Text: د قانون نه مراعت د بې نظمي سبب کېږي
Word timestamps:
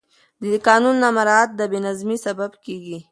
د 0.41 0.43
قانون 0.67 0.95
نه 1.03 1.09
مراعت 1.17 1.49
د 1.55 1.61
بې 1.71 1.79
نظمي 1.87 2.17
سبب 2.25 2.51
کېږي 2.65 2.99